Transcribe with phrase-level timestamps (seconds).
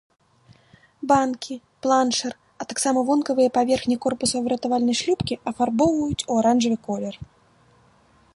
[1.11, 1.55] Банкі,
[1.85, 7.15] планшыр, а таксама вонкавыя паверхні корпуса выратавальнай шлюпкі афарбоўваюць у аранжавы колер.